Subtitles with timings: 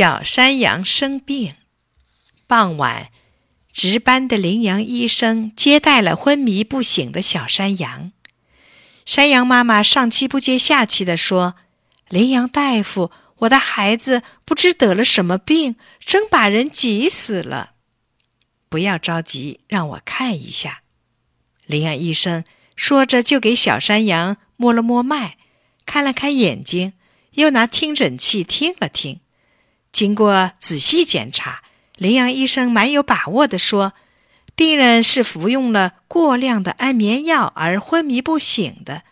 [0.00, 1.56] 小山羊生病，
[2.46, 3.10] 傍晚，
[3.70, 8.10] 值班的羚羊医生接待了昏迷不醒的小山羊。
[9.04, 11.56] 山羊妈妈上气不接下气地说
[12.08, 13.10] ：“羚羊大夫，
[13.40, 17.72] 我的孩子不知得了什么病，真把人急死了。
[18.70, 20.80] 不要着急，让我看一下。”
[21.68, 22.44] 羚羊医生
[22.74, 25.36] 说着，就给小山羊摸了摸脉，
[25.84, 26.94] 看了看眼睛，
[27.32, 29.20] 又拿听诊器听了听。
[29.92, 31.62] 经过仔细检查，
[31.96, 33.92] 羚羊医生蛮有把握地说
[34.54, 39.02] ：“病人是服用了过量的安眠药而昏迷不醒的，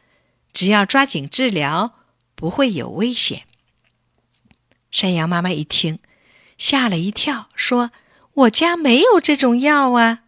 [0.52, 1.94] 只要抓紧治疗，
[2.34, 3.42] 不会有危险。”
[4.90, 5.98] 山羊妈妈一听，
[6.56, 7.90] 吓了一跳，说
[8.32, 10.20] ：“我家没有这种药啊！”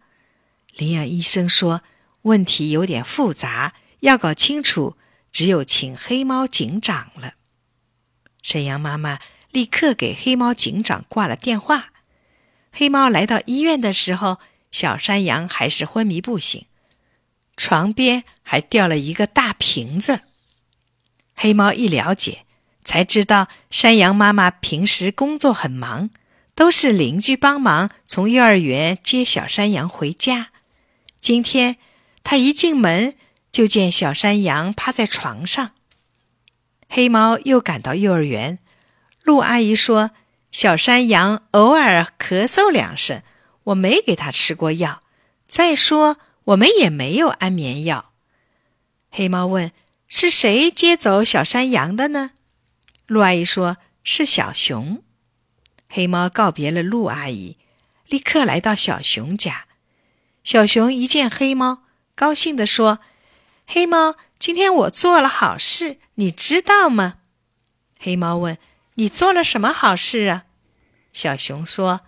[0.75, 1.81] 羚羊医生说
[2.23, 4.97] ：“问题有点复杂，要搞清楚，
[5.31, 7.33] 只有请黑猫警长了。”
[8.43, 9.17] 山羊妈妈。
[9.51, 11.89] 立刻给黑猫警长挂了电话。
[12.71, 14.39] 黑猫来到医院的时候，
[14.71, 16.65] 小山羊还是昏迷不醒，
[17.57, 20.21] 床边还掉了一个大瓶子。
[21.35, 22.45] 黑猫一了解，
[22.83, 26.09] 才知道山羊妈妈平时工作很忙，
[26.55, 30.51] 都是邻居帮忙从幼儿园接小山羊回家。
[31.19, 31.75] 今天
[32.23, 33.15] 他一进门
[33.51, 35.71] 就见小山羊趴在床上。
[36.87, 38.59] 黑猫又赶到幼儿园。
[39.23, 40.11] 陆阿姨说
[40.51, 43.21] ：“小山羊偶尔咳嗽两声，
[43.65, 45.01] 我没给他吃过药。
[45.47, 48.11] 再说，我们也没有安眠药。”
[49.11, 49.71] 黑猫问
[50.07, 52.31] ：“是谁接走小山羊的呢？”
[53.05, 55.03] 陆阿姨说：“是小熊。”
[55.87, 57.57] 黑猫告别了陆阿姨，
[58.07, 59.65] 立刻来到小熊家。
[60.43, 61.83] 小熊一见黑猫，
[62.15, 62.99] 高兴地说
[63.67, 67.19] ：“黑猫，今天我做了好事，你知道吗？”
[67.99, 68.57] 黑猫问。
[68.95, 70.45] 你做了什么好事啊？
[71.13, 72.01] 小熊说：“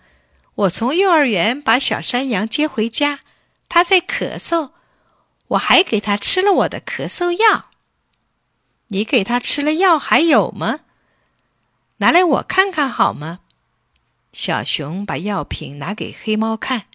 [0.54, 3.20] 我从幼儿园把小山羊接回家，
[3.68, 4.72] 他在咳嗽，
[5.48, 7.70] 我还给他吃了我的咳嗽药。
[8.88, 10.80] 你给他吃了药还有吗？
[11.98, 13.40] 拿来我看看好吗？”
[14.32, 16.86] 小熊把药品拿给黑猫看，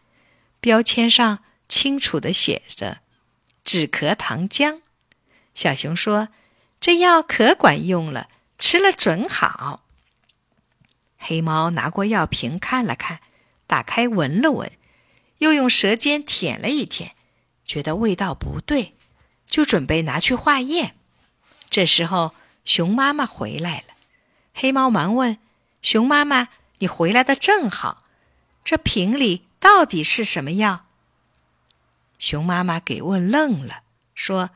[0.59, 2.99] 标签上清楚的写着
[3.63, 4.81] “止咳糖浆”。
[5.55, 6.29] 小熊说
[6.81, 9.83] ：“这药可管用了，吃了准好。”
[11.21, 13.19] 黑猫拿过药瓶看了看，
[13.67, 14.71] 打开闻了闻，
[15.39, 17.11] 又用舌尖舔了一舔，
[17.65, 18.95] 觉得味道不对，
[19.45, 20.95] 就准备拿去化验。
[21.69, 23.93] 这时候，熊妈妈回来了。
[24.53, 25.37] 黑猫忙问
[25.83, 26.47] ：“熊妈妈，
[26.79, 28.05] 你回来的正好，
[28.63, 30.85] 这瓶里到底是什么药？”
[32.17, 33.83] 熊妈妈给问愣了，
[34.15, 34.49] 说：“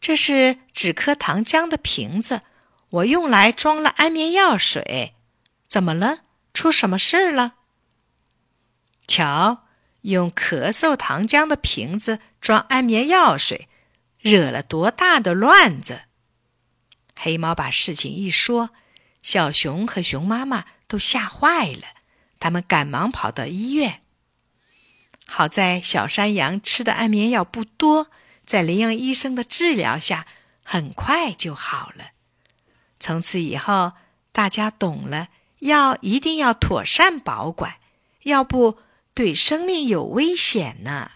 [0.00, 2.42] 这是止咳糖浆的瓶子，
[2.90, 5.12] 我用来装了安眠药水。”
[5.76, 6.20] 怎么了？
[6.54, 7.56] 出什么事了？
[9.06, 9.66] 瞧，
[10.00, 13.68] 用咳嗽糖浆的瓶子装安眠药水，
[14.18, 16.04] 惹了多大的乱子！
[17.14, 18.70] 黑猫把事情一说，
[19.22, 21.82] 小熊和熊妈妈都吓坏了，
[22.40, 24.00] 他们赶忙跑到医院。
[25.26, 28.10] 好在小山羊吃的安眠药不多，
[28.46, 30.26] 在羚羊医生的治疗下，
[30.64, 32.12] 很快就好了。
[32.98, 33.92] 从此以后，
[34.32, 35.28] 大家懂了。
[35.66, 37.74] 要一定要妥善保管，
[38.22, 38.78] 要不
[39.14, 41.12] 对生命有危险呢。